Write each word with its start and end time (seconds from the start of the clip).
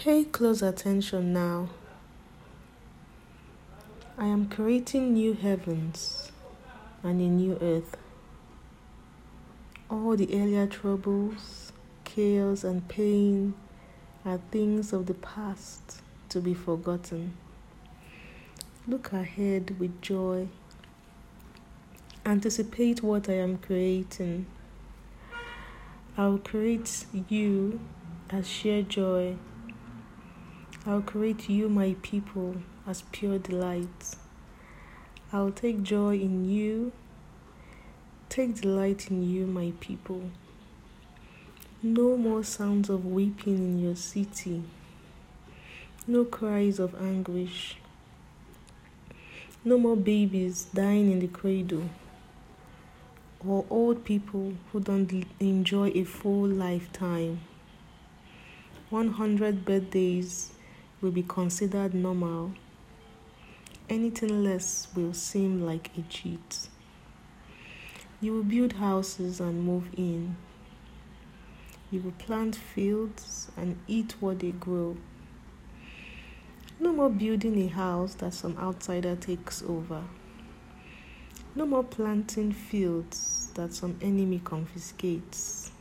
Pay 0.00 0.24
close 0.24 0.62
attention 0.62 1.34
now. 1.34 1.68
I 4.16 4.24
am 4.28 4.48
creating 4.48 5.12
new 5.12 5.34
heavens 5.34 6.32
and 7.02 7.20
a 7.20 7.24
new 7.24 7.58
earth. 7.60 7.98
All 9.90 10.16
the 10.16 10.26
earlier 10.32 10.66
troubles, 10.66 11.72
chaos, 12.04 12.64
and 12.64 12.88
pain 12.88 13.52
are 14.24 14.40
things 14.50 14.94
of 14.94 15.04
the 15.04 15.12
past 15.12 16.00
to 16.30 16.40
be 16.40 16.54
forgotten. 16.54 17.36
Look 18.88 19.12
ahead 19.12 19.78
with 19.78 20.00
joy. 20.00 20.48
Anticipate 22.24 23.02
what 23.02 23.28
I 23.28 23.34
am 23.34 23.58
creating. 23.58 24.46
I 26.16 26.26
will 26.26 26.38
create 26.38 27.04
you 27.28 27.80
as 28.30 28.48
sheer 28.48 28.80
joy. 28.80 29.36
I 30.86 30.94
will 30.94 31.02
create 31.02 31.50
you, 31.50 31.68
my 31.68 31.94
people, 32.00 32.56
as 32.86 33.02
pure 33.12 33.38
delight. 33.38 34.16
I 35.30 35.40
will 35.40 35.52
take 35.52 35.82
joy 35.82 36.14
in 36.14 36.48
you, 36.48 36.92
take 38.30 38.62
delight 38.62 39.10
in 39.10 39.22
you, 39.22 39.46
my 39.46 39.74
people. 39.80 40.30
No 41.82 42.16
more 42.16 42.42
sounds 42.42 42.88
of 42.88 43.04
weeping 43.04 43.58
in 43.58 43.78
your 43.78 43.94
city, 43.94 44.62
no 46.06 46.24
cries 46.24 46.78
of 46.78 46.94
anguish, 46.94 47.76
no 49.62 49.76
more 49.76 49.96
babies 49.96 50.64
dying 50.72 51.12
in 51.12 51.18
the 51.20 51.28
cradle, 51.28 51.90
or 53.46 53.66
old 53.68 54.02
people 54.02 54.54
who 54.72 54.80
don't 54.80 55.26
enjoy 55.40 55.88
a 55.94 56.04
full 56.04 56.48
lifetime. 56.48 57.42
100 58.88 59.66
birthdays 59.66 60.52
will 61.00 61.10
be 61.10 61.22
considered 61.22 61.94
normal. 61.94 62.52
Anything 63.88 64.44
less 64.44 64.88
will 64.94 65.14
seem 65.14 65.64
like 65.64 65.90
a 65.96 66.02
cheat. 66.02 66.68
You 68.20 68.34
will 68.34 68.44
build 68.44 68.74
houses 68.74 69.40
and 69.40 69.64
move 69.64 69.88
in. 69.96 70.36
You 71.90 72.00
will 72.00 72.12
plant 72.12 72.54
fields 72.54 73.50
and 73.56 73.78
eat 73.88 74.14
what 74.20 74.40
they 74.40 74.52
grow. 74.52 74.96
No 76.78 76.92
more 76.92 77.10
building 77.10 77.60
a 77.62 77.66
house 77.66 78.14
that 78.14 78.32
some 78.34 78.56
outsider 78.58 79.16
takes 79.16 79.62
over. 79.62 80.04
No 81.54 81.66
more 81.66 81.82
planting 81.82 82.52
fields 82.52 83.50
that 83.54 83.74
some 83.74 83.98
enemy 84.00 84.40
confiscates. 84.44 85.72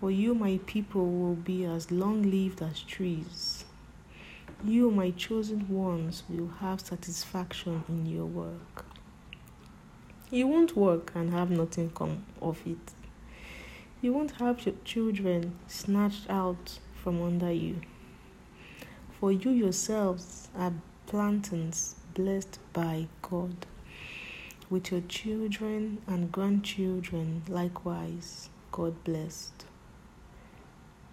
For 0.00 0.10
you, 0.10 0.34
my 0.34 0.60
people, 0.66 1.10
will 1.10 1.34
be 1.34 1.64
as 1.64 1.90
long 1.90 2.30
lived 2.30 2.62
as 2.62 2.80
trees. 2.80 3.64
You, 4.64 4.92
my 4.92 5.10
chosen 5.10 5.68
ones, 5.68 6.22
will 6.28 6.50
have 6.60 6.80
satisfaction 6.80 7.82
in 7.88 8.06
your 8.06 8.26
work. 8.26 8.84
You 10.30 10.46
won't 10.46 10.76
work 10.76 11.10
and 11.16 11.32
have 11.32 11.50
nothing 11.50 11.90
come 11.90 12.24
of 12.40 12.60
it. 12.64 12.92
You 14.00 14.12
won't 14.12 14.32
have 14.38 14.64
your 14.64 14.76
children 14.84 15.58
snatched 15.66 16.30
out 16.30 16.78
from 16.94 17.20
under 17.20 17.50
you. 17.50 17.80
For 19.18 19.32
you 19.32 19.50
yourselves 19.50 20.48
are 20.56 20.72
plantings 21.06 21.96
blessed 22.14 22.60
by 22.72 23.08
God, 23.20 23.66
with 24.70 24.92
your 24.92 25.02
children 25.02 26.02
and 26.06 26.30
grandchildren 26.30 27.42
likewise, 27.48 28.48
God 28.70 29.02
blessed. 29.02 29.64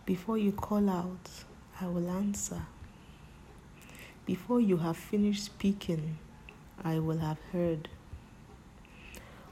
Before 0.06 0.38
you 0.38 0.52
call 0.52 0.88
out, 0.88 1.30
I 1.81 1.88
will 1.88 2.09
answer. 2.09 2.67
Before 4.30 4.61
you 4.61 4.77
have 4.77 4.95
finished 4.95 5.44
speaking, 5.44 6.19
I 6.83 6.99
will 6.99 7.17
have 7.17 7.39
heard. 7.52 7.89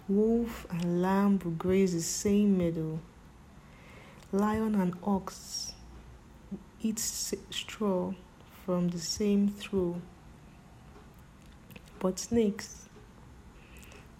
Wolf 0.08 0.68
and 0.70 1.02
lamb 1.02 1.40
will 1.44 1.50
graze 1.50 1.94
the 1.94 2.02
same 2.02 2.60
meadow. 2.60 3.00
Lion 4.32 4.76
and 4.76 4.94
ox 5.02 5.74
eat 6.80 7.00
straw 7.00 8.14
from 8.64 8.90
the 8.90 9.00
same 9.00 9.52
trough. 9.60 9.96
But 11.98 12.20
snakes, 12.20 12.88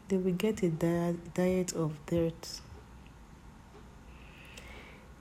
they 0.08 0.18
will 0.18 0.34
get 0.34 0.64
a 0.64 0.70
diet 0.72 1.74
of 1.74 2.04
dirt. 2.08 2.62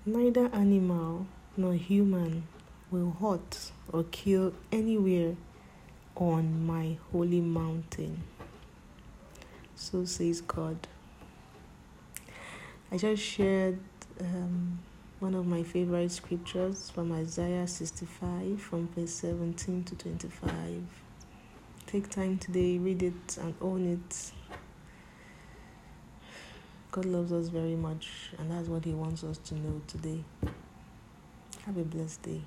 Neither 0.07 0.47
animal 0.47 1.27
nor 1.59 1.75
human 1.75 2.45
will 2.91 3.17
hurt 3.21 3.73
or 3.93 4.05
kill 4.05 4.53
anywhere 4.71 5.37
on 6.15 6.67
my 6.67 6.97
holy 7.13 7.41
mountain. 7.41 8.23
So 9.75 10.05
says 10.05 10.41
God. 10.41 10.79
I 12.91 12.97
just 12.97 13.23
shared 13.23 13.79
um, 14.21 14.79
one 15.19 15.35
of 15.35 15.47
my 15.47 15.63
favorite 15.63 16.13
scriptures 16.13 16.91
from 16.91 17.13
Isaiah 17.13 17.67
65, 17.67 18.61
from 18.61 18.89
verse 18.89 19.13
17 19.15 19.85
to 19.85 19.95
25. 19.97 20.83
Take 21.87 22.09
time 22.09 22.39
today, 22.39 22.79
read 22.79 23.03
it 23.03 23.39
and 23.41 23.55
own 23.61 23.93
it. 23.93 24.33
God 26.93 27.05
loves 27.05 27.33
us 27.33 27.49
very 27.49 27.77
much, 27.77 28.31
and 28.39 28.51
that's 28.51 28.69
what 28.69 28.85
He 28.85 28.93
wants 28.93 29.23
us 29.25 29.39
to 29.39 29.55
know 29.55 29.83
today. 29.87 30.25
Have 31.67 31.77
a 31.77 31.83
blessed 31.83 32.23
day. 32.23 32.41